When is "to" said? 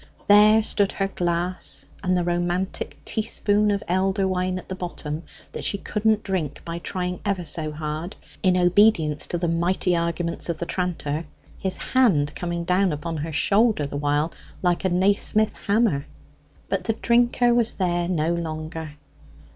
9.27-9.37